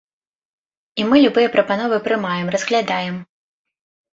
І 1.03 1.05
мы 1.09 1.21
любыя 1.25 1.51
прапановы 1.57 1.99
прымаем, 2.07 2.47
разглядаем. 2.57 3.21